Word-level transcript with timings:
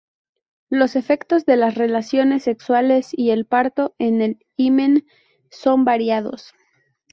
Los 0.71 0.95
efectos 0.95 1.45
de 1.45 1.57
las 1.57 1.75
relaciones 1.75 2.45
sexuales 2.45 3.09
y 3.11 3.29
el 3.29 3.45
parto 3.45 3.93
en 3.99 4.21
el 4.23 4.43
himen 4.57 5.05
son 5.51 5.85
variados. 5.85 6.55